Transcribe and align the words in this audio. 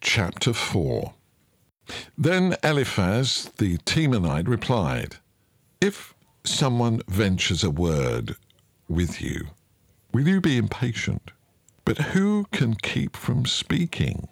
chapter 0.00 0.52
4. 0.52 1.14
Then 2.18 2.56
Eliphaz 2.62 3.50
the 3.58 3.78
Temanite 3.78 4.48
replied, 4.48 5.16
If 5.80 6.14
someone 6.44 7.02
ventures 7.08 7.62
a 7.62 7.70
word 7.70 8.36
with 8.88 9.20
you, 9.20 9.48
will 10.12 10.28
you 10.28 10.40
be 10.40 10.56
impatient? 10.56 11.30
But 11.84 11.98
who 11.98 12.46
can 12.50 12.74
keep 12.74 13.16
from 13.16 13.46
speaking? 13.46 14.28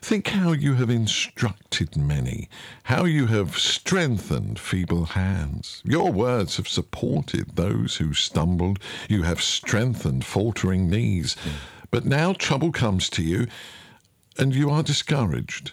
Think 0.00 0.28
how 0.28 0.52
you 0.52 0.74
have 0.74 0.90
instructed 0.90 1.96
many, 1.96 2.48
how 2.84 3.04
you 3.04 3.26
have 3.26 3.58
strengthened 3.58 4.58
feeble 4.58 5.06
hands. 5.06 5.82
Your 5.84 6.12
words 6.12 6.56
have 6.58 6.68
supported 6.68 7.56
those 7.56 7.96
who 7.96 8.12
stumbled, 8.12 8.78
you 9.08 9.22
have 9.22 9.42
strengthened 9.42 10.24
faltering 10.24 10.90
knees. 10.90 11.36
But 11.90 12.04
now 12.04 12.32
trouble 12.34 12.70
comes 12.72 13.08
to 13.10 13.22
you, 13.22 13.46
and 14.38 14.54
you 14.54 14.70
are 14.70 14.82
discouraged. 14.82 15.72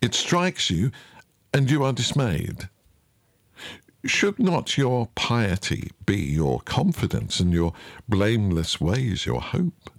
It 0.00 0.14
strikes 0.14 0.70
you, 0.70 0.90
and 1.52 1.70
you 1.70 1.84
are 1.84 1.92
dismayed. 1.92 2.68
Should 4.04 4.38
not 4.38 4.78
your 4.78 5.08
piety 5.14 5.90
be 6.06 6.16
your 6.16 6.60
confidence, 6.60 7.40
and 7.40 7.52
your 7.52 7.74
blameless 8.08 8.80
ways 8.80 9.26
your 9.26 9.40
hope? 9.40 9.90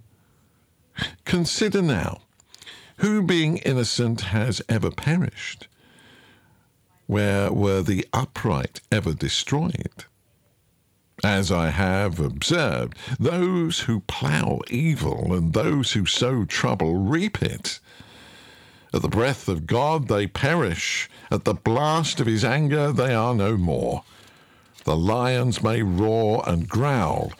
Consider 1.24 1.82
now 1.82 2.22
who, 2.98 3.22
being 3.22 3.56
innocent, 3.58 4.20
has 4.22 4.62
ever 4.68 4.90
perished? 4.90 5.66
Where 7.06 7.52
were 7.52 7.82
the 7.82 8.06
upright 8.12 8.80
ever 8.90 9.12
destroyed? 9.12 10.04
As 11.24 11.52
I 11.52 11.70
have 11.70 12.18
observed, 12.18 12.96
those 13.18 13.80
who 13.80 14.00
plough 14.00 14.60
evil 14.68 15.32
and 15.32 15.52
those 15.52 15.92
who 15.92 16.04
sow 16.04 16.44
trouble 16.44 16.96
reap 16.96 17.40
it. 17.40 17.78
At 18.92 19.02
the 19.02 19.08
breath 19.08 19.48
of 19.48 19.66
God 19.66 20.08
they 20.08 20.26
perish, 20.26 21.08
at 21.30 21.44
the 21.44 21.54
blast 21.54 22.20
of 22.20 22.26
his 22.26 22.44
anger 22.44 22.92
they 22.92 23.14
are 23.14 23.34
no 23.34 23.56
more. 23.56 24.02
The 24.84 24.96
lions 24.96 25.62
may 25.62 25.82
roar 25.82 26.42
and 26.44 26.68
growl, 26.68 27.32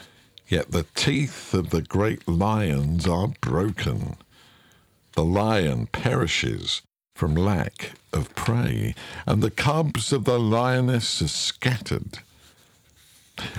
yet 0.47 0.71
the 0.71 0.87
teeth 0.95 1.53
of 1.53 1.71
the 1.71 1.83
great 1.83 2.29
lions 2.29 3.09
are 3.09 3.33
broken. 3.41 4.17
The 5.15 5.25
lion 5.25 5.89
perishes 5.89 6.83
from 7.17 7.35
lack 7.35 7.93
of 8.13 8.35
prey, 8.37 8.95
and 9.27 9.43
the 9.43 9.51
cubs 9.51 10.13
of 10.13 10.25
the 10.25 10.39
lioness 10.39 11.21
are 11.21 11.29
scattered. 11.29 12.21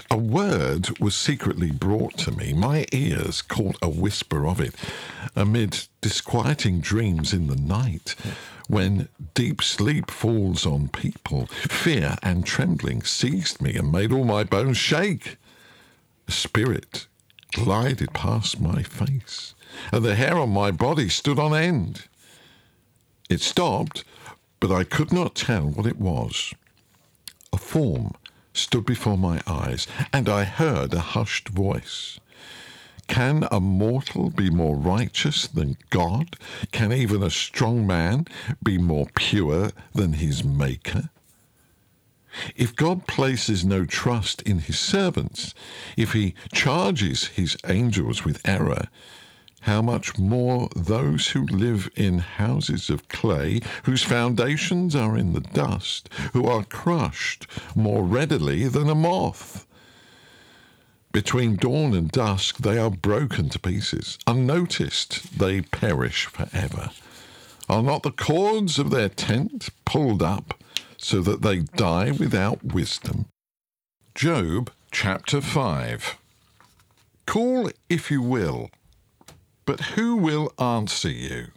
A 0.10 0.18
word 0.18 1.00
was 1.00 1.16
secretly 1.16 1.72
brought 1.72 2.18
to 2.20 2.32
me. 2.32 2.54
My 2.54 2.86
ears 2.92 3.42
caught 3.42 3.78
a 3.82 3.90
whisper 3.90 4.46
of 4.48 4.60
it 4.60 4.76
amid 5.36 5.88
disquieting 6.02 6.80
dreams 6.80 7.34
in 7.34 7.48
the 7.48 7.56
night. 7.56 8.16
When 8.68 9.10
deep 9.34 9.62
sleep 9.62 10.10
falls 10.10 10.66
on 10.66 10.90
people, 10.90 11.48
fear 11.48 12.16
and 12.24 12.46
trembling 12.46 13.04
seized 13.04 13.62
me 13.62 13.76
and 13.76 13.92
made 13.92 14.12
all 14.12 14.24
my 14.24 14.44
bones 14.44 14.78
shake. 14.78 15.38
A 16.28 16.32
spirit 16.32 17.08
glided 17.54 18.14
past 18.14 18.60
my 18.60 18.84
face, 18.84 19.54
and 19.92 20.04
the 20.04 20.16
hair 20.16 20.38
on 20.38 20.50
my 20.50 20.72
body 20.72 21.10
stood 21.10 21.40
on 21.40 21.54
end. 21.54 22.04
It 23.30 23.42
stopped, 23.42 24.04
but 24.60 24.72
I 24.72 24.84
could 24.84 25.12
not 25.12 25.36
tell 25.36 25.64
what 25.68 25.86
it 25.86 25.98
was. 26.00 26.54
A 27.52 27.58
form 27.58 28.14
stood 28.54 28.86
before 28.86 29.18
my 29.18 29.42
eyes, 29.48 29.88
and 30.12 30.30
I 30.30 30.44
heard 30.44 30.94
a 30.94 31.00
hushed 31.00 31.50
voice. 31.50 32.20
Can 33.08 33.48
a 33.52 33.60
mortal 33.60 34.30
be 34.30 34.50
more 34.50 34.76
righteous 34.76 35.48
than 35.48 35.78
God? 35.90 36.38
Can 36.72 36.94
even 36.94 37.22
a 37.22 37.30
strong 37.30 37.86
man 37.86 38.26
be 38.64 38.78
more 38.78 39.08
pure 39.16 39.72
than 39.94 40.14
his 40.14 40.44
Maker? 40.44 41.10
If 42.56 42.76
God 42.76 43.06
places 43.06 43.64
no 43.64 43.86
trust 43.86 44.42
in 44.42 44.60
his 44.60 44.80
servants, 44.80 45.54
if 45.96 46.14
he 46.14 46.34
charges 46.52 47.28
his 47.28 47.58
angels 47.68 48.26
with 48.26 48.42
error, 48.48 48.88
how 49.64 49.82
much 49.82 50.18
more 50.18 50.68
those 50.76 51.30
who 51.30 51.46
live 51.46 51.90
in 51.96 52.20
houses 52.20 52.90
of 52.90 53.08
clay, 53.08 53.62
whose 53.84 54.04
foundations 54.04 54.96
are 54.96 55.18
in 55.18 55.34
the 55.34 55.40
dust, 55.40 56.10
who 56.34 56.46
are 56.46 56.66
crushed 56.66 57.48
more 57.76 58.04
readily 58.04 58.68
than 58.68 58.90
a 58.90 58.96
moth. 58.96 59.66
Between 61.14 61.56
dawn 61.56 61.94
and 61.94 62.12
dusk 62.12 62.58
they 62.58 62.78
are 62.78 62.90
broken 62.90 63.48
to 63.50 63.60
pieces. 63.60 64.18
Unnoticed 64.28 65.38
they 65.40 65.62
perish 65.62 66.26
forever. 66.26 66.90
Are 67.70 67.84
not 67.84 68.04
the 68.04 68.12
cords 68.12 68.78
of 68.80 68.90
their 68.90 69.10
tent 69.10 69.70
pulled 69.86 70.22
up 70.22 70.62
so 70.98 71.22
that 71.22 71.42
they 71.42 71.60
die 71.60 72.12
without 72.12 72.64
wisdom? 72.64 73.28
Job 74.14 74.72
chapter 74.92 75.40
5. 75.40 76.18
Call 77.26 77.70
if 77.90 78.12
you 78.12 78.22
will 78.22 78.70
but 79.66 79.82
who 79.96 80.16
will 80.16 80.54
answer 80.60 81.10
you? 81.10 81.48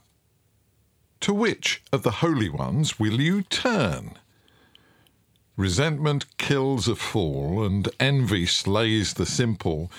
To 1.20 1.34
which 1.34 1.82
of 1.92 2.02
the 2.02 2.22
holy 2.22 2.48
ones 2.48 2.98
will 2.98 3.20
you 3.20 3.42
turn? 3.42 4.18
Resentment 5.56 6.36
kills 6.36 6.86
a 6.86 6.94
fool, 6.94 7.64
and 7.64 7.88
envy 7.98 8.44
slays 8.44 9.14
the 9.14 9.24
simple. 9.24 9.90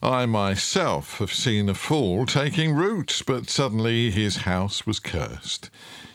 I 0.00 0.26
myself 0.26 1.18
have 1.18 1.32
seen 1.32 1.68
a 1.68 1.74
fool 1.74 2.26
taking 2.26 2.74
root, 2.74 3.22
but 3.26 3.50
suddenly 3.50 4.10
his 4.10 4.38
house 4.38 4.86
was 4.86 5.00
cursed. 5.00 5.70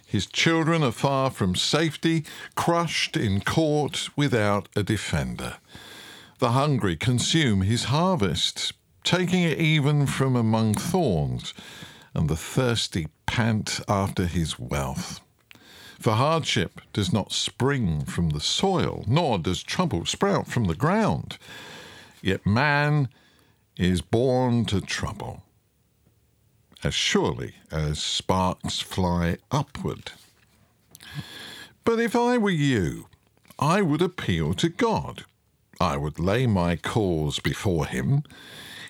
His 0.06 0.26
children 0.26 0.82
are 0.82 0.92
far 0.92 1.30
from 1.30 1.56
safety, 1.56 2.24
crushed 2.56 3.18
in 3.18 3.42
court 3.42 4.10
without 4.16 4.70
a 4.76 4.82
defender. 4.82 5.58
The 6.40 6.52
hungry 6.52 6.96
consume 6.96 7.62
his 7.62 7.86
harvest, 7.86 8.74
taking 9.04 9.44
it 9.44 9.58
even 9.58 10.06
from 10.06 10.36
among 10.36 10.74
thorns, 10.74 11.54
and 12.14 12.30
the 12.30 12.36
thirsty 12.36 13.08
pant 13.26 13.80
after 13.88 14.26
his 14.26 14.60
wealth. 14.60 15.22
For 16.00 16.14
hardship 16.14 16.82
does 16.94 17.12
not 17.12 17.34
spring 17.34 18.06
from 18.06 18.30
the 18.30 18.40
soil, 18.40 19.04
nor 19.08 19.38
does 19.38 19.62
trouble 19.62 20.06
sprout 20.06 20.48
from 20.48 20.66
the 20.66 20.76
ground. 20.76 21.38
Yet 22.22 22.46
man 22.46 23.10
is 23.78 24.02
born 24.02 24.66
to 24.66 24.82
trouble, 24.82 25.44
as 26.84 26.94
surely 26.94 27.56
as 27.72 28.02
sparks 28.02 28.80
fly 28.80 29.38
upward. 29.52 30.12
But 31.84 32.00
if 32.00 32.16
I 32.16 32.38
were 32.38 32.50
you, 32.50 33.08
I 33.58 33.82
would 33.82 34.02
appeal 34.02 34.54
to 34.56 34.70
God. 34.70 35.26
I 35.82 35.98
would 35.98 36.20
lay 36.20 36.48
my 36.48 36.76
cause 36.76 37.40
before 37.40 37.86
him. 37.86 38.24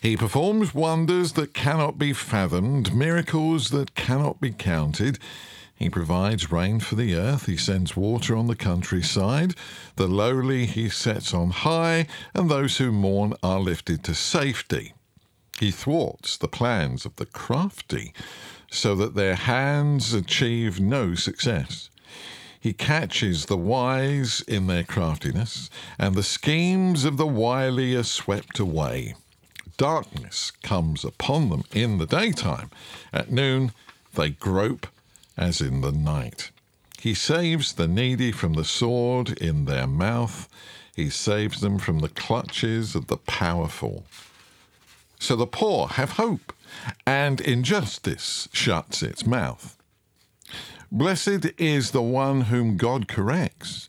He 0.02 0.16
performs 0.16 0.74
wonders 0.74 1.34
that 1.34 1.54
cannot 1.54 1.98
be 1.98 2.14
fathomed, 2.14 2.96
miracles 2.96 3.70
that 3.72 3.96
cannot 3.96 4.40
be 4.40 4.52
counted. 4.52 5.20
He 5.76 5.90
provides 5.90 6.52
rain 6.52 6.80
for 6.80 6.96
the 6.96 7.16
earth, 7.16 7.48
he 7.48 7.58
sends 7.58 7.98
water 7.98 8.36
on 8.36 8.48
the 8.48 8.56
countryside. 8.56 9.56
The 9.98 10.08
lowly 10.08 10.66
he 10.66 10.88
sets 10.88 11.34
on 11.34 11.50
high, 11.50 12.08
and 12.34 12.50
those 12.50 12.78
who 12.78 12.94
mourn 12.94 13.34
are 13.44 13.60
lifted 13.60 14.04
to 14.06 14.16
safety. 14.16 14.94
He 15.60 15.72
thwarts 15.72 16.38
the 16.38 16.48
plans 16.48 17.06
of 17.06 17.18
the 17.18 17.26
crafty, 17.26 18.14
so 18.72 18.96
that 18.96 19.16
their 19.16 19.36
hands 19.36 20.14
achieve 20.14 20.80
no 20.80 21.16
success. 21.16 21.90
He 22.58 22.72
catches 22.72 23.46
the 23.46 23.58
wise 23.58 24.42
in 24.48 24.68
their 24.68 24.84
craftiness, 24.86 25.70
and 25.98 26.16
the 26.16 26.24
schemes 26.24 27.04
of 27.04 27.18
the 27.18 27.28
wily 27.28 27.96
are 27.96 28.04
swept 28.04 28.60
away. 28.60 29.16
Darkness 29.80 30.52
comes 30.62 31.06
upon 31.06 31.48
them 31.48 31.64
in 31.74 32.00
the 32.00 32.06
daytime. 32.06 32.70
At 33.14 33.32
noon, 33.32 33.72
they 34.14 34.32
grope 34.32 34.88
as 35.38 35.62
in 35.62 35.80
the 35.80 35.94
night. 35.94 36.52
He 37.00 37.14
saves 37.14 37.72
the 37.72 37.88
needy 37.88 38.34
from 38.34 38.56
the 38.56 38.66
sword 38.66 39.30
in 39.38 39.64
their 39.64 39.88
mouth. 39.88 40.50
He 40.94 41.10
saves 41.10 41.62
them 41.62 41.80
from 41.80 42.00
the 42.00 42.10
clutches 42.10 42.94
of 42.94 43.08
the 43.08 43.16
powerful. 43.16 44.04
So 45.18 45.38
the 45.38 45.48
poor 45.48 45.88
have 45.88 46.12
hope, 46.12 46.52
and 47.08 47.40
injustice 47.40 48.50
shuts 48.52 49.02
its 49.02 49.26
mouth. 49.26 49.78
Blessed 50.92 51.52
is 51.58 51.92
the 51.92 52.02
one 52.02 52.42
whom 52.42 52.76
God 52.76 53.08
corrects. 53.08 53.88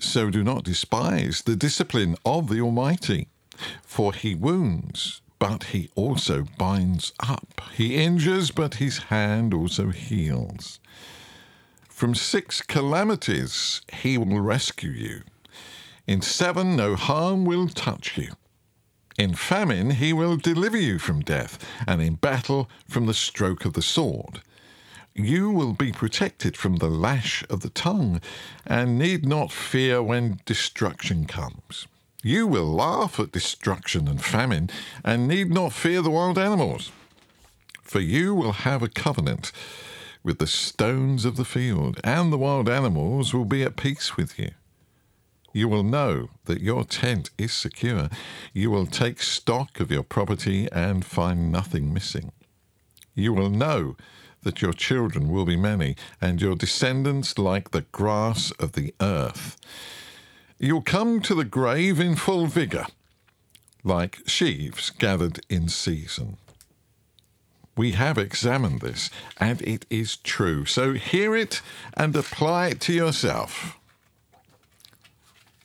So 0.00 0.30
do 0.30 0.42
not 0.42 0.64
despise 0.64 1.42
the 1.42 1.54
discipline 1.54 2.16
of 2.24 2.48
the 2.48 2.62
Almighty, 2.62 3.28
for 3.82 4.12
he 4.12 4.34
wounds, 4.34 5.20
but 5.38 5.64
he 5.64 5.90
also 5.94 6.44
binds 6.58 7.12
up. 7.20 7.60
He 7.74 7.96
injures, 7.96 8.50
but 8.50 8.74
his 8.74 8.98
hand 8.98 9.52
also 9.52 9.90
heals. 9.90 10.80
From 11.88 12.14
six 12.14 12.60
calamities 12.60 13.80
he 13.92 14.18
will 14.18 14.40
rescue 14.40 14.90
you. 14.90 15.22
In 16.06 16.20
seven 16.20 16.76
no 16.76 16.94
harm 16.94 17.44
will 17.44 17.68
touch 17.68 18.16
you. 18.18 18.32
In 19.18 19.34
famine 19.34 19.92
he 19.92 20.12
will 20.12 20.36
deliver 20.36 20.76
you 20.76 20.98
from 20.98 21.20
death, 21.22 21.58
and 21.86 22.02
in 22.02 22.16
battle 22.16 22.68
from 22.86 23.06
the 23.06 23.14
stroke 23.14 23.64
of 23.64 23.72
the 23.72 23.82
sword. 23.82 24.42
You 25.14 25.50
will 25.50 25.72
be 25.72 25.92
protected 25.92 26.54
from 26.54 26.76
the 26.76 26.90
lash 26.90 27.42
of 27.48 27.60
the 27.60 27.70
tongue, 27.70 28.20
and 28.66 28.98
need 28.98 29.24
not 29.24 29.50
fear 29.50 30.02
when 30.02 30.40
destruction 30.44 31.24
comes. 31.24 31.86
You 32.26 32.48
will 32.48 32.66
laugh 32.66 33.20
at 33.20 33.30
destruction 33.30 34.08
and 34.08 34.20
famine, 34.20 34.68
and 35.04 35.28
need 35.28 35.48
not 35.48 35.72
fear 35.72 36.02
the 36.02 36.10
wild 36.10 36.38
animals. 36.38 36.90
For 37.82 38.00
you 38.00 38.34
will 38.34 38.66
have 38.66 38.82
a 38.82 38.88
covenant 38.88 39.52
with 40.24 40.40
the 40.40 40.48
stones 40.48 41.24
of 41.24 41.36
the 41.36 41.44
field, 41.44 42.00
and 42.02 42.32
the 42.32 42.36
wild 42.36 42.68
animals 42.68 43.32
will 43.32 43.44
be 43.44 43.62
at 43.62 43.76
peace 43.76 44.16
with 44.16 44.40
you. 44.40 44.50
You 45.52 45.68
will 45.68 45.84
know 45.84 46.30
that 46.46 46.60
your 46.60 46.82
tent 46.82 47.30
is 47.38 47.52
secure. 47.52 48.08
You 48.52 48.72
will 48.72 48.86
take 48.86 49.22
stock 49.22 49.78
of 49.78 49.92
your 49.92 50.02
property 50.02 50.66
and 50.72 51.04
find 51.04 51.52
nothing 51.52 51.94
missing. 51.94 52.32
You 53.14 53.34
will 53.34 53.50
know 53.50 53.96
that 54.42 54.60
your 54.60 54.72
children 54.72 55.28
will 55.28 55.44
be 55.44 55.56
many, 55.56 55.94
and 56.20 56.42
your 56.42 56.56
descendants 56.56 57.38
like 57.38 57.70
the 57.70 57.86
grass 57.92 58.50
of 58.58 58.72
the 58.72 58.92
earth. 59.00 59.56
You'll 60.58 60.82
come 60.82 61.20
to 61.22 61.34
the 61.34 61.44
grave 61.44 62.00
in 62.00 62.16
full 62.16 62.46
vigour, 62.46 62.86
like 63.84 64.20
sheaves 64.26 64.90
gathered 64.90 65.40
in 65.48 65.68
season. 65.68 66.38
We 67.76 67.92
have 67.92 68.16
examined 68.16 68.80
this, 68.80 69.10
and 69.38 69.60
it 69.60 69.84
is 69.90 70.16
true. 70.16 70.64
So 70.64 70.94
hear 70.94 71.36
it 71.36 71.60
and 71.94 72.16
apply 72.16 72.68
it 72.68 72.80
to 72.82 72.94
yourself. 72.94 73.78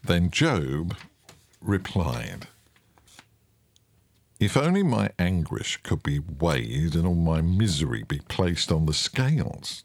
Then 0.04 0.30
Job 0.30 0.96
replied, 1.62 2.48
if 4.42 4.58
only 4.58 4.82
my 4.82 5.12
anguish 5.20 5.78
could 5.84 6.02
be 6.02 6.20
weighed 6.20 6.96
and 6.96 7.06
all 7.06 7.14
my 7.14 7.42
misery 7.42 8.04
be 8.04 8.20
placed 8.28 8.72
on 8.72 8.88
the 8.88 8.94
scales. 8.94 9.84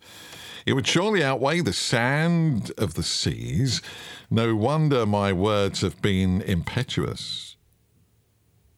It 0.66 0.72
would 0.72 0.86
surely 0.86 1.22
outweigh 1.22 1.60
the 1.60 1.72
sand 1.72 2.72
of 2.76 2.94
the 2.94 3.04
seas. 3.04 3.80
No 4.28 4.56
wonder 4.56 5.06
my 5.06 5.32
words 5.32 5.80
have 5.82 6.02
been 6.02 6.42
impetuous. 6.42 7.54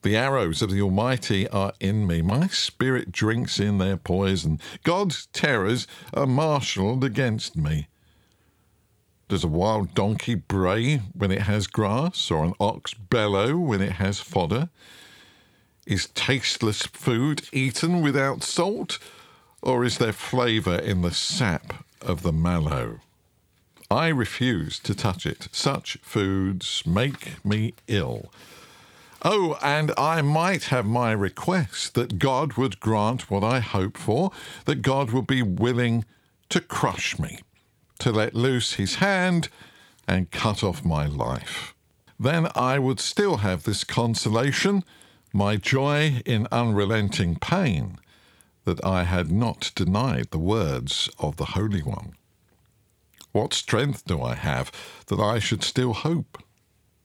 The 0.03 0.15
arrows 0.15 0.61
of 0.61 0.71
the 0.71 0.83
Almighty 0.83 1.49
are 1.49 1.73
in 1.81 2.07
me. 2.07 2.21
My 2.21 2.47
spirit 2.49 3.11
drinks 3.11 3.59
in 3.59 3.79
their 3.79 3.97
poison. 3.97 4.61
God's 4.85 5.27
terrors 5.33 5.87
are 6.13 6.27
marshalled 6.27 7.03
against 7.05 7.57
me. 7.57 7.89
Does 9.29 9.43
a 9.43 9.49
wild 9.49 9.95
donkey 9.95 10.35
bray 10.35 10.99
when 11.15 11.31
it 11.31 11.43
has 11.43 11.67
grass, 11.67 12.31
or 12.31 12.45
an 12.45 12.55
ox 12.61 12.93
bellow 12.93 13.57
when 13.57 13.81
it 13.81 13.93
has 13.93 14.21
fodder? 14.21 14.69
Is 15.87 16.09
tasteless 16.09 16.83
food 16.83 17.49
eaten 17.51 18.03
without 18.03 18.43
salt, 18.43 18.99
or 19.63 19.85
is 19.85 19.99
there 19.99 20.13
flavour 20.13 20.77
in 20.77 21.03
the 21.03 21.13
sap 21.13 21.85
of 22.01 22.23
the 22.23 22.33
mallow? 22.33 23.01
I 23.91 24.09
refuse 24.09 24.79
to 24.81 24.95
touch 24.95 25.25
it. 25.25 25.49
Such 25.51 25.99
foods 26.03 26.83
make 26.85 27.45
me 27.45 27.75
ill. 27.87 28.31
Oh, 29.23 29.59
and 29.63 29.93
I 29.97 30.23
might 30.23 30.65
have 30.65 30.87
my 30.87 31.11
request 31.13 31.95
that 31.95 32.19
God 32.19 32.55
would 32.55 32.79
grant 32.81 33.31
what 33.31 33.43
I 33.43 33.61
hope 33.61 33.97
for, 33.97 34.31
that 34.67 34.83
God 34.83 35.11
would 35.11 35.27
be 35.27 35.43
willing 35.43 36.05
to 36.51 36.61
crush 36.61 37.19
me, 37.19 37.41
to 37.99 38.13
let 38.13 38.35
loose 38.35 38.75
his 38.75 38.97
hand 38.97 39.49
and 40.07 40.31
cut 40.31 40.63
off 40.63 40.85
my 40.85 41.07
life. 41.07 41.75
Then 42.21 42.49
I 42.55 42.79
would 42.79 43.01
still 43.01 43.39
have 43.39 43.65
this 43.65 43.85
consolation 43.85 44.85
my 45.33 45.57
joy 45.57 46.23
in 46.25 46.49
unrelenting 46.51 47.37
pain 47.37 47.99
that 48.69 48.85
I 48.85 49.05
had 49.05 49.33
not 49.33 49.73
denied 49.75 50.29
the 50.31 50.39
words 50.39 51.09
of 51.19 51.39
the 51.39 51.53
Holy 51.57 51.81
One. 51.81 52.13
What 53.33 53.55
strength 53.55 54.05
do 54.05 54.21
I 54.21 54.35
have 54.35 54.71
that 55.07 55.19
I 55.19 55.39
should 55.39 55.65
still 55.65 55.95
hope? 55.95 56.43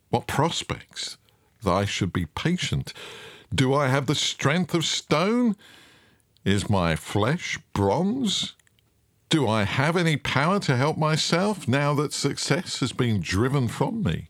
What 0.09 0.27
prospects 0.27 1.15
that 1.63 1.71
I 1.71 1.85
should 1.85 2.11
be 2.11 2.25
patient? 2.25 2.93
Do 3.55 3.73
I 3.73 3.87
have 3.87 4.07
the 4.07 4.13
strength 4.15 4.73
of 4.73 4.83
stone? 4.83 5.55
Is 6.43 6.69
my 6.69 6.97
flesh 6.97 7.57
bronze? 7.71 8.55
Do 9.29 9.47
I 9.47 9.63
have 9.63 9.95
any 9.95 10.17
power 10.17 10.59
to 10.59 10.75
help 10.75 10.97
myself 10.97 11.65
now 11.65 11.93
that 11.93 12.11
success 12.11 12.81
has 12.81 12.91
been 12.91 13.21
driven 13.21 13.69
from 13.69 14.03
me? 14.03 14.27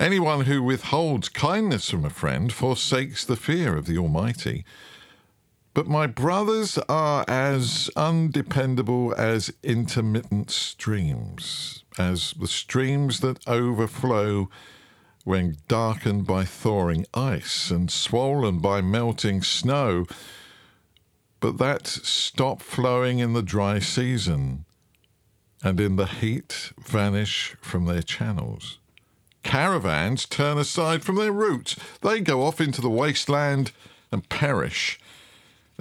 Anyone 0.00 0.46
who 0.46 0.64
withholds 0.64 1.28
kindness 1.28 1.90
from 1.90 2.04
a 2.04 2.10
friend 2.10 2.52
forsakes 2.52 3.24
the 3.24 3.36
fear 3.36 3.76
of 3.76 3.86
the 3.86 3.98
Almighty. 3.98 4.64
But 5.74 5.86
my 5.86 6.06
brothers 6.06 6.78
are 6.88 7.24
as 7.28 7.88
undependable 7.96 9.14
as 9.16 9.52
intermittent 9.62 10.50
streams, 10.50 11.84
as 11.98 12.34
the 12.38 12.46
streams 12.46 13.20
that 13.20 13.46
overflow 13.48 14.50
when 15.24 15.56
darkened 15.68 16.26
by 16.26 16.44
thawing 16.44 17.06
ice 17.14 17.70
and 17.70 17.90
swollen 17.90 18.58
by 18.58 18.80
melting 18.80 19.42
snow, 19.42 20.06
but 21.40 21.58
that 21.58 21.86
stop 21.86 22.60
flowing 22.60 23.18
in 23.18 23.32
the 23.32 23.42
dry 23.42 23.78
season 23.78 24.64
and 25.62 25.80
in 25.80 25.96
the 25.96 26.06
heat 26.06 26.72
vanish 26.78 27.56
from 27.60 27.86
their 27.86 28.02
channels. 28.02 28.78
Caravans 29.42 30.26
turn 30.26 30.58
aside 30.58 31.02
from 31.02 31.16
their 31.16 31.32
routes. 31.32 31.76
They 32.00 32.20
go 32.20 32.42
off 32.42 32.60
into 32.60 32.80
the 32.80 32.90
wasteland 32.90 33.72
and 34.10 34.28
perish. 34.28 35.00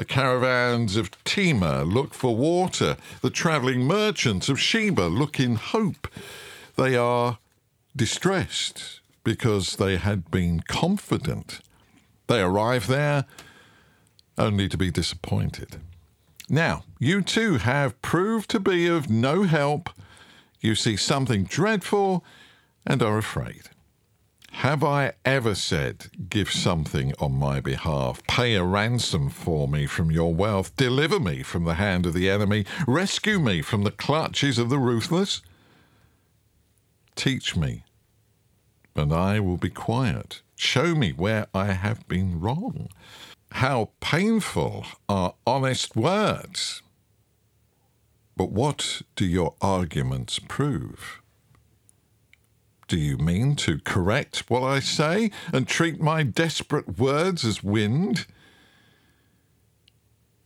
The 0.01 0.05
caravans 0.05 0.95
of 0.95 1.11
Tema 1.25 1.83
look 1.83 2.15
for 2.15 2.35
water. 2.35 2.97
The 3.21 3.29
travelling 3.29 3.83
merchants 3.83 4.49
of 4.49 4.59
Sheba 4.59 5.03
look 5.03 5.39
in 5.39 5.57
hope. 5.57 6.07
They 6.75 6.95
are 6.95 7.37
distressed 7.95 8.99
because 9.23 9.75
they 9.75 9.97
had 9.97 10.31
been 10.31 10.61
confident. 10.61 11.59
They 12.25 12.41
arrive 12.41 12.87
there 12.87 13.25
only 14.39 14.67
to 14.69 14.75
be 14.75 14.89
disappointed. 14.89 15.79
Now, 16.49 16.83
you 16.97 17.21
too 17.21 17.57
have 17.57 18.01
proved 18.01 18.49
to 18.49 18.59
be 18.59 18.87
of 18.87 19.07
no 19.07 19.43
help. 19.43 19.91
You 20.61 20.73
see 20.73 20.97
something 20.97 21.43
dreadful 21.43 22.25
and 22.87 23.03
are 23.03 23.19
afraid. 23.19 23.69
Have 24.61 24.83
I 24.83 25.13
ever 25.25 25.55
said, 25.55 26.11
Give 26.29 26.51
something 26.51 27.13
on 27.17 27.33
my 27.33 27.61
behalf, 27.61 28.21
pay 28.27 28.53
a 28.53 28.63
ransom 28.63 29.31
for 29.31 29.67
me 29.67 29.87
from 29.87 30.11
your 30.11 30.35
wealth, 30.35 30.75
deliver 30.75 31.19
me 31.19 31.41
from 31.41 31.63
the 31.63 31.73
hand 31.73 32.05
of 32.05 32.13
the 32.13 32.29
enemy, 32.29 32.67
rescue 32.87 33.39
me 33.39 33.63
from 33.63 33.81
the 33.83 33.89
clutches 33.89 34.59
of 34.59 34.69
the 34.69 34.77
ruthless? 34.77 35.41
Teach 37.15 37.55
me, 37.55 37.85
and 38.95 39.11
I 39.11 39.39
will 39.39 39.57
be 39.57 39.71
quiet. 39.71 40.43
Show 40.55 40.93
me 40.93 41.11
where 41.11 41.47
I 41.55 41.73
have 41.73 42.07
been 42.07 42.39
wrong. 42.39 42.89
How 43.53 43.89
painful 43.99 44.85
are 45.09 45.33
honest 45.47 45.95
words! 45.95 46.83
But 48.37 48.51
what 48.51 49.01
do 49.15 49.25
your 49.25 49.55
arguments 49.59 50.37
prove? 50.37 51.20
Do 52.91 52.99
you 52.99 53.17
mean 53.17 53.55
to 53.55 53.79
correct 53.79 54.49
what 54.49 54.63
I 54.63 54.81
say 54.81 55.31
and 55.53 55.65
treat 55.65 56.01
my 56.01 56.23
desperate 56.23 56.99
words 56.99 57.45
as 57.45 57.63
wind? 57.63 58.25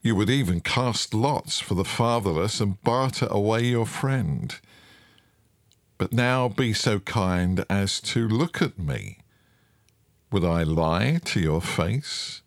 You 0.03 0.15
would 0.15 0.29
even 0.29 0.61
cast 0.61 1.15
lots 1.15 1.59
for 1.59 1.73
the 1.73 1.83
fatherless 1.83 2.59
and 2.59 2.79
barter 2.83 3.25
away 3.31 3.63
your 3.63 3.87
friend. 3.87 4.55
But 5.97 6.13
now 6.13 6.47
be 6.47 6.71
so 6.71 6.99
kind 6.99 7.65
as 7.67 7.99
to 8.01 8.27
look 8.27 8.61
at 8.61 8.77
me. 8.77 9.17
Would 10.31 10.45
I 10.45 10.61
lie 10.61 11.21
to 11.25 11.39
your 11.39 11.61
face? 11.61 12.43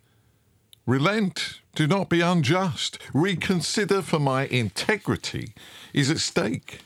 Relent, 0.86 1.58
do 1.74 1.88
not 1.88 2.08
be 2.08 2.20
unjust. 2.20 3.00
Reconsider, 3.12 4.02
for 4.02 4.20
my 4.20 4.46
integrity 4.46 5.54
is 5.92 6.08
at 6.08 6.18
stake. 6.18 6.82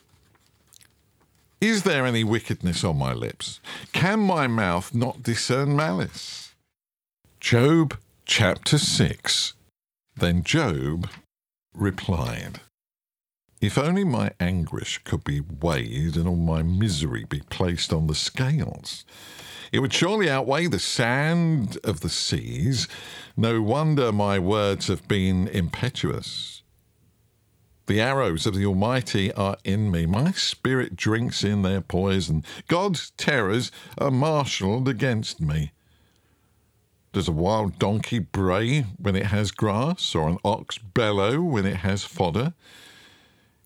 Is 1.62 1.84
there 1.84 2.04
any 2.04 2.24
wickedness 2.24 2.82
on 2.82 2.98
my 2.98 3.12
lips? 3.12 3.60
Can 3.92 4.18
my 4.18 4.48
mouth 4.48 4.96
not 4.96 5.22
discern 5.22 5.76
malice? 5.76 6.56
Job 7.38 7.96
chapter 8.24 8.78
6. 8.78 9.54
Then 10.16 10.42
Job 10.42 11.08
replied, 11.72 12.58
If 13.60 13.78
only 13.78 14.02
my 14.02 14.32
anguish 14.40 14.98
could 15.04 15.22
be 15.22 15.40
weighed 15.40 16.16
and 16.16 16.26
all 16.26 16.34
my 16.34 16.64
misery 16.64 17.26
be 17.28 17.42
placed 17.48 17.92
on 17.92 18.08
the 18.08 18.16
scales. 18.16 19.04
It 19.70 19.78
would 19.78 19.92
surely 19.92 20.28
outweigh 20.28 20.66
the 20.66 20.80
sand 20.80 21.78
of 21.84 22.00
the 22.00 22.08
seas. 22.08 22.88
No 23.36 23.62
wonder 23.62 24.10
my 24.10 24.36
words 24.40 24.88
have 24.88 25.06
been 25.06 25.46
impetuous. 25.46 26.64
The 27.86 28.00
arrows 28.00 28.46
of 28.46 28.54
the 28.54 28.64
Almighty 28.64 29.32
are 29.32 29.56
in 29.64 29.90
me. 29.90 30.06
My 30.06 30.30
spirit 30.32 30.94
drinks 30.94 31.42
in 31.42 31.62
their 31.62 31.80
poison. 31.80 32.44
God's 32.68 33.10
terrors 33.16 33.72
are 33.98 34.10
marshalled 34.10 34.88
against 34.88 35.40
me. 35.40 35.72
Does 37.12 37.28
a 37.28 37.32
wild 37.32 37.78
donkey 37.78 38.20
bray 38.20 38.82
when 38.98 39.16
it 39.16 39.26
has 39.26 39.50
grass, 39.50 40.14
or 40.14 40.28
an 40.28 40.38
ox 40.44 40.78
bellow 40.78 41.42
when 41.42 41.66
it 41.66 41.76
has 41.76 42.04
fodder? 42.04 42.54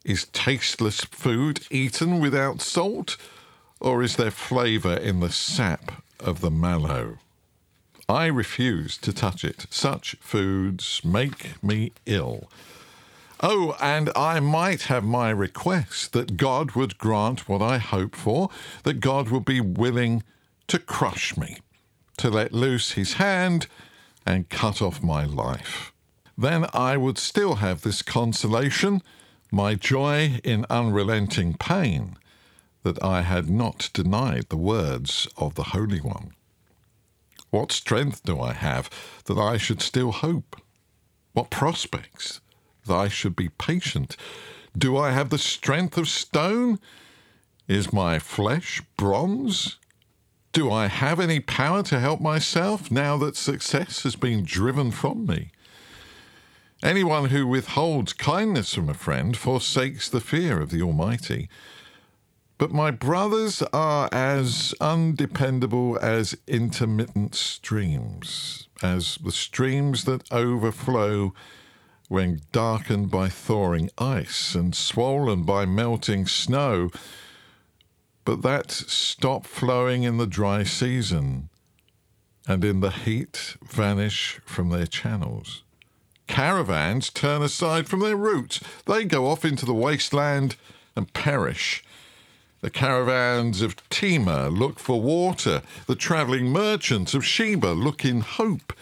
Is 0.05 0.25
tasteless 0.27 1.03
food 1.03 1.61
eaten 1.71 2.19
without 2.19 2.61
salt, 2.61 3.17
or 3.81 4.03
is 4.03 4.17
there 4.17 4.31
flavour 4.31 4.95
in 4.95 5.21
the 5.21 5.31
sap 5.31 6.03
of 6.19 6.41
the 6.41 6.51
mallow? 6.51 7.19
I 8.09 8.27
refuse 8.27 8.97
to 8.99 9.13
touch 9.13 9.45
it. 9.45 9.67
Such 9.69 10.17
foods 10.21 11.03
make 11.05 11.63
me 11.63 11.93
ill. 12.07 12.49
Oh, 13.41 13.77
and 13.83 14.11
I 14.17 14.41
might 14.41 14.83
have 14.83 15.05
my 15.05 15.29
request 15.29 16.13
that 16.13 16.39
God 16.39 16.73
would 16.73 16.97
grant 16.97 17.49
what 17.49 17.61
I 17.61 17.77
hope 17.77 18.17
for, 18.17 18.49
that 18.85 19.01
God 19.01 19.29
would 19.29 19.45
be 19.45 19.61
willing 19.61 20.23
to 20.69 20.79
crush 20.79 21.37
me, 21.37 21.59
to 22.17 22.31
let 22.31 22.55
loose 22.55 22.93
his 22.93 23.15
hand 23.15 23.67
and 24.25 24.49
cut 24.49 24.81
off 24.81 25.03
my 25.03 25.25
life. 25.27 25.93
Then 26.39 26.67
I 26.73 26.97
would 26.97 27.19
still 27.19 27.57
have 27.57 27.83
this 27.83 28.01
consolation, 28.01 29.03
my 29.53 29.75
joy 29.75 30.41
in 30.43 30.65
unrelenting 30.71 31.55
pain, 31.55 32.17
that 32.85 33.03
I 33.05 33.21
had 33.21 33.51
not 33.51 33.91
denied 33.93 34.47
the 34.49 34.57
words 34.57 35.29
of 35.37 35.57
the 35.57 35.65
Holy 35.75 36.01
One. 36.01 36.33
What 37.51 37.71
strength 37.71 38.23
do 38.25 38.41
I 38.41 38.55
have 38.55 38.89
that 39.27 39.39
I 39.39 39.59
should 39.59 39.83
still 39.83 40.13
hope? 40.13 40.61
What 41.33 41.51
prospects? 41.51 42.41
That 42.87 42.97
I 42.97 43.09
should 43.09 43.37
be 43.37 43.49
patient? 43.51 44.17
Do 44.77 44.97
I 44.97 45.13
have 45.13 45.31
the 45.31 45.39
strength 45.39 45.97
of 45.97 46.09
stone? 46.09 46.79
Is 47.69 47.93
my 47.93 48.19
flesh 48.19 48.83
bronze? 48.97 49.79
Do 50.53 50.71
I 50.71 50.87
have 50.87 51.21
any 51.21 51.41
power 51.41 51.83
to 51.85 52.01
help 52.01 52.21
myself 52.21 52.91
now 52.91 53.17
that 53.19 53.37
success 53.37 54.03
has 54.05 54.17
been 54.17 54.45
driven 54.45 54.91
from 54.91 55.27
me? 55.27 55.51
Anyone 56.83 57.31
who 57.31 57.47
withholds 57.47 58.13
kindness 58.13 58.75
from 58.75 58.89
a 58.89 58.95
friend 58.95 59.37
forsakes 59.37 60.09
the 60.09 60.21
fear 60.21 60.61
of 60.61 60.71
the 60.71 60.83
Almighty. 60.83 61.49
But 62.59 62.71
my 62.71 62.91
brothers 62.91 63.63
are 63.73 64.09
as 64.13 64.75
undependable 64.81 65.99
as 66.01 66.37
intermittent 66.47 67.35
streams, 67.35 68.69
as 68.83 69.17
the 69.17 69.33
streams 69.33 70.05
that 70.05 70.31
overflow 70.33 71.35
when 72.09 72.41
darkened 72.53 73.11
by 73.11 73.29
thawing 73.29 73.91
ice 73.99 74.55
and 74.55 74.75
swollen 74.75 75.43
by 75.43 75.67
melting 75.67 76.27
snow, 76.27 76.91
but 78.25 78.43
that 78.43 78.71
stop 78.71 79.47
flowing 79.47 80.03
in 80.03 80.17
the 80.17 80.27
dry 80.27 80.63
season 80.63 81.49
and 82.47 82.65
in 82.65 82.81
the 82.81 82.91
heat 82.91 83.57
vanish 83.65 84.41
from 84.45 84.71
their 84.71 84.87
channels. 84.87 85.63
Caravans 86.27 87.11
turn 87.11 87.43
aside 87.43 87.89
from 87.89 88.01
their 88.01 88.17
route. 88.17 88.61
They 88.87 89.05
go 89.05 89.27
off 89.27 89.45
into 89.45 89.65
the 89.65 89.75
wasteland 89.75 90.57
and 90.95 91.13
perish. 91.13 91.85
The 92.63 92.71
caravans 92.71 93.63
of 93.63 93.77
Tema 93.91 94.49
look 94.49 94.79
for 94.79 95.01
water. 95.01 95.63
The 95.87 95.95
travelling 95.95 96.47
merchants 96.47 97.15
of 97.15 97.25
Sheba 97.25 97.69
look 97.69 98.05
in 98.05 98.23
hope. 98.23 98.73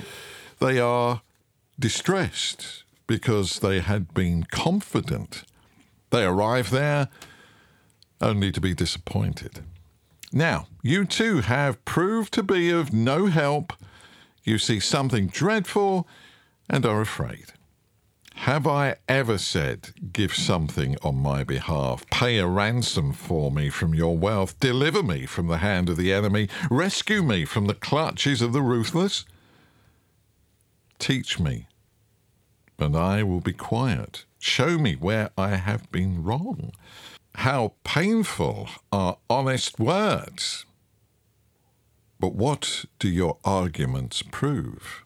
They 0.59 0.79
are 0.79 1.23
distressed 1.79 2.84
because 3.07 3.61
they 3.61 3.81
had 3.81 4.15
been 4.15 4.45
confident. 4.45 5.45
They 6.11 6.25
arrive 6.25 6.71
there 6.71 7.09
only 8.21 8.53
to 8.53 8.61
be 8.61 8.75
disappointed. 8.75 9.61
Now, 10.33 10.67
you 10.83 11.05
too 11.05 11.41
have 11.41 11.85
proved 11.85 12.33
to 12.35 12.43
be 12.43 12.71
of 12.71 12.93
no 12.93 13.27
help. 13.27 13.73
You 14.43 14.59
see 14.59 14.81
something 14.81 15.29
dreadful 15.29 16.09
and 16.69 16.85
are 16.85 17.01
afraid. 17.01 17.53
Have 18.39 18.67
I 18.67 18.97
ever 19.09 19.39
said, 19.39 19.91
Give 20.13 20.35
something 20.35 20.97
on 21.03 21.17
my 21.17 21.45
behalf, 21.45 22.05
pay 22.11 22.39
a 22.39 22.47
ransom 22.47 23.13
for 23.13 23.51
me 23.51 23.71
from 23.71 23.95
your 23.95 24.19
wealth, 24.19 24.59
deliver 24.59 25.03
me 25.03 25.25
from 25.25 25.47
the 25.47 25.59
hand 25.59 25.89
of 25.89 25.97
the 25.97 26.13
enemy, 26.13 26.49
rescue 26.71 27.23
me 27.23 27.45
from 27.45 27.67
the 27.67 27.75
clutches 27.75 28.43
of 28.43 28.53
the 28.53 28.61
ruthless? 28.61 29.25
Teach 30.99 31.39
me 31.39 31.69
and 32.79 32.97
I 32.97 33.23
will 33.23 33.41
be 33.41 33.53
quiet. 33.53 34.25
Show 34.39 34.79
me 34.79 34.95
where 34.95 35.31
I 35.39 35.57
have 35.57 35.91
been 35.91 36.23
wrong. 36.23 36.73
How 37.37 37.75
painful 37.85 38.69
are 38.93 39.19
honest 39.29 39.79
words. 39.79 40.67
But 42.21 42.35
what 42.35 42.85
do 42.99 43.09
your 43.09 43.39
arguments 43.45 44.23
prove? 44.23 45.05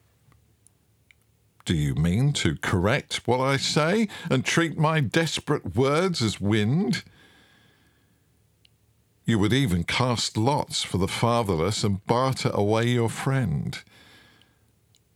Do 1.64 1.74
you 1.74 1.94
mean 1.94 2.32
to 2.34 2.56
correct 2.56 3.26
what 3.26 3.40
I 3.40 3.56
say 3.58 4.08
and 4.30 4.44
treat 4.44 4.78
my 4.78 5.00
desperate 5.00 5.76
words 5.76 6.22
as 6.22 6.40
wind? 6.40 7.04
You 9.26 9.38
would 9.38 9.52
even 9.52 9.84
cast 9.84 10.38
lots 10.38 10.82
for 10.82 10.96
the 10.96 11.06
fatherless 11.06 11.84
and 11.84 12.06
barter 12.06 12.50
away 12.54 12.88
your 12.88 13.10
friend. 13.10 13.78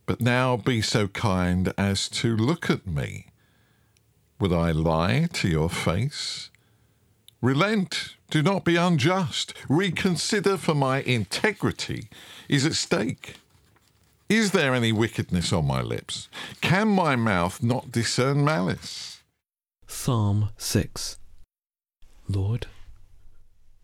But 0.05 0.19
now 0.19 0.57
be 0.57 0.81
so 0.81 1.07
kind 1.07 1.73
as 1.77 2.09
to 2.09 2.35
look 2.35 2.69
at 2.69 2.85
me. 2.85 3.27
Would 4.39 4.51
I 4.51 4.71
lie 4.71 5.29
to 5.33 5.47
your 5.47 5.69
face? 5.69 6.49
Relent, 7.41 8.15
do 8.29 8.41
not 8.41 8.65
be 8.65 8.75
unjust. 8.75 9.53
Reconsider, 9.69 10.57
for 10.57 10.75
my 10.75 11.01
integrity 11.01 12.09
is 12.49 12.65
at 12.65 12.73
stake. 12.73 13.35
Is 14.29 14.51
there 14.51 14.73
any 14.73 14.91
wickedness 14.91 15.53
on 15.53 15.67
my 15.67 15.81
lips? 15.81 16.27
Can 16.61 16.87
my 16.87 17.15
mouth 17.15 17.61
not 17.61 17.91
discern 17.91 18.43
malice? 18.43 19.21
Psalm 19.87 20.49
6 20.57 21.19
Lord, 22.27 22.67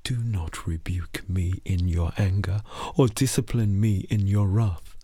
do 0.04 0.18
not 0.18 0.66
rebuke 0.66 1.30
me 1.30 1.62
in 1.66 1.88
your 1.88 2.14
anger, 2.18 2.62
or 2.96 3.08
discipline 3.08 3.80
me 3.80 4.08
in 4.10 4.26
your 4.26 4.48
wrath. 4.48 4.96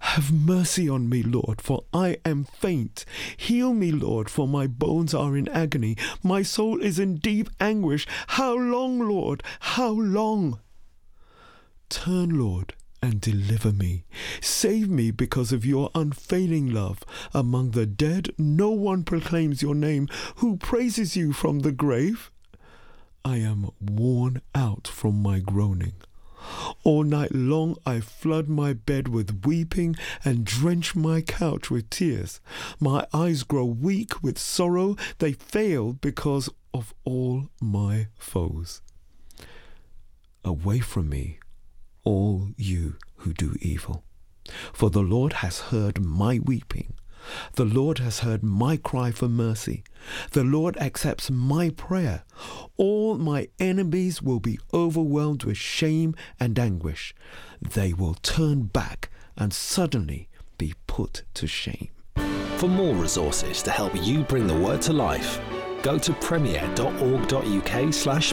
Have 0.00 0.32
mercy 0.32 0.88
on 0.88 1.08
me, 1.08 1.22
Lord, 1.22 1.60
for 1.60 1.84
I 1.92 2.18
am 2.24 2.44
faint. 2.44 3.04
Heal 3.36 3.72
me, 3.72 3.92
Lord, 3.92 4.28
for 4.28 4.48
my 4.48 4.66
bones 4.66 5.14
are 5.14 5.36
in 5.36 5.48
agony. 5.48 5.96
My 6.22 6.42
soul 6.42 6.82
is 6.82 6.98
in 6.98 7.16
deep 7.16 7.48
anguish. 7.60 8.06
How 8.28 8.54
long, 8.56 8.98
Lord? 8.98 9.42
How 9.60 9.90
long? 9.90 10.60
Turn, 11.88 12.38
Lord, 12.38 12.74
and 13.00 13.20
deliver 13.20 13.72
me. 13.72 14.04
Save 14.40 14.88
me 14.88 15.10
because 15.10 15.52
of 15.52 15.64
your 15.66 15.90
unfailing 15.94 16.72
love. 16.72 17.04
Among 17.32 17.70
the 17.70 17.86
dead, 17.86 18.30
no 18.38 18.70
one 18.70 19.04
proclaims 19.04 19.62
your 19.62 19.74
name. 19.74 20.08
Who 20.36 20.56
praises 20.56 21.16
you 21.16 21.32
from 21.32 21.60
the 21.60 21.72
grave? 21.72 22.30
I 23.24 23.36
am 23.36 23.70
worn 23.80 24.42
out 24.54 24.88
from 24.88 25.22
my 25.22 25.38
groaning. 25.38 25.94
All 26.84 27.04
night 27.04 27.34
long 27.34 27.76
I 27.86 28.00
flood 28.00 28.48
my 28.48 28.72
bed 28.72 29.08
with 29.08 29.44
weeping 29.44 29.96
and 30.24 30.44
drench 30.44 30.94
my 30.94 31.20
couch 31.20 31.70
with 31.70 31.90
tears. 31.90 32.40
My 32.80 33.06
eyes 33.12 33.42
grow 33.42 33.64
weak 33.64 34.22
with 34.22 34.38
sorrow, 34.38 34.96
they 35.18 35.32
fail 35.32 35.92
because 35.92 36.48
of 36.74 36.94
all 37.04 37.48
my 37.60 38.08
foes. 38.16 38.82
Away 40.44 40.80
from 40.80 41.08
me, 41.08 41.38
all 42.04 42.48
you 42.56 42.96
who 43.18 43.32
do 43.32 43.56
evil. 43.60 44.04
For 44.72 44.90
the 44.90 45.02
Lord 45.02 45.34
has 45.34 45.60
heard 45.70 46.04
my 46.04 46.40
weeping. 46.40 46.94
The 47.54 47.64
Lord 47.64 47.98
has 47.98 48.20
heard 48.20 48.42
my 48.42 48.76
cry 48.76 49.10
for 49.10 49.28
mercy. 49.28 49.84
The 50.32 50.44
Lord 50.44 50.76
accepts 50.78 51.30
my 51.30 51.70
prayer. 51.70 52.24
All 52.76 53.18
my 53.18 53.48
enemies 53.58 54.22
will 54.22 54.40
be 54.40 54.58
overwhelmed 54.72 55.44
with 55.44 55.56
shame 55.56 56.14
and 56.40 56.58
anguish. 56.58 57.14
They 57.60 57.92
will 57.92 58.14
turn 58.14 58.64
back 58.64 59.10
and 59.36 59.52
suddenly 59.52 60.28
be 60.58 60.74
put 60.86 61.22
to 61.34 61.46
shame. 61.46 61.88
For 62.56 62.68
more 62.68 62.94
resources 62.94 63.62
to 63.62 63.70
help 63.70 63.94
you 63.94 64.22
bring 64.22 64.46
the 64.46 64.58
word 64.58 64.82
to 64.82 64.92
life, 64.92 65.40
go 65.82 65.98
to 65.98 66.12
premier.org.uk/slash 66.14 68.32